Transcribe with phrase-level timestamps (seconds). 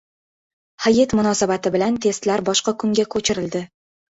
[0.85, 3.63] Hayit munosabati bilan testlar boshqa kunga ko‘chirildi